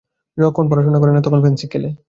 যখন 0.37 0.63
পড়াশুনা 0.69 0.99
করে 0.99 1.11
না, 1.13 1.21
তখন 1.21 1.39
ফেন্সিং 1.43 1.67
খেলে। 1.69 1.89